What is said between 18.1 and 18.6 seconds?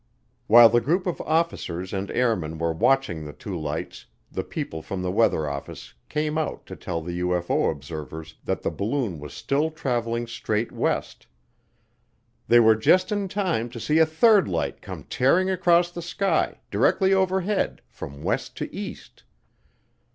west